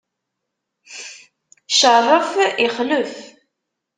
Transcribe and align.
Cerref, 1.79 2.29
ixlef! 2.69 3.13